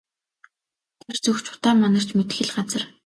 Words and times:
Тэр 1.03 1.15
зүг 1.23 1.37
ч 1.45 1.47
утаа 1.53 1.73
манарч 1.81 2.09
мэдэх 2.17 2.39
л 2.47 2.51
газар. 2.57 2.83